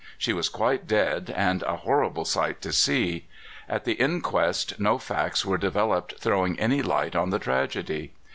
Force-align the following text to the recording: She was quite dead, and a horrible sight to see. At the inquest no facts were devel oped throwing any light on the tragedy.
She 0.17 0.33
was 0.33 0.49
quite 0.49 0.87
dead, 0.87 1.31
and 1.37 1.61
a 1.61 1.75
horrible 1.75 2.25
sight 2.25 2.59
to 2.63 2.73
see. 2.73 3.27
At 3.69 3.85
the 3.85 3.91
inquest 3.93 4.79
no 4.79 4.97
facts 4.97 5.45
were 5.45 5.59
devel 5.59 5.95
oped 5.95 6.15
throwing 6.19 6.59
any 6.59 6.81
light 6.81 7.15
on 7.15 7.29
the 7.29 7.37
tragedy. 7.37 8.11